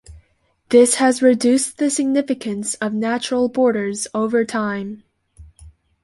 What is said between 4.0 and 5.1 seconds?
over time.